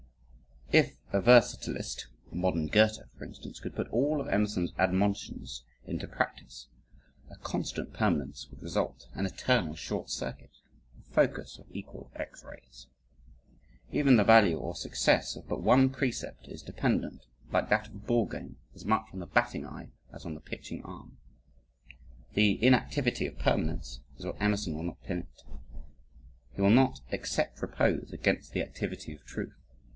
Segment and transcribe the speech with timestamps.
[0.71, 6.07] If a versatilist, a modern Goethe, for instance, could put all of Emerson's admonitions into
[6.07, 6.69] practice,
[7.29, 10.51] a constant permanence would result, an eternal short circuit
[10.97, 12.87] a focus of equal X rays.
[13.91, 17.99] Even the value or success of but one precept is dependent, like that of a
[17.99, 21.17] ball game as much on the batting eye as on the pitching arm.
[22.33, 25.43] The inactivity of permanence is what Emerson will not permit.
[26.55, 29.53] He will not accept repose against the activity of truth.